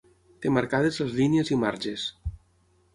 Té 0.45 0.51
marcades 0.55 0.97
les 1.05 1.13
línies 1.21 1.55
i 1.57 1.61
marges. 1.67 2.11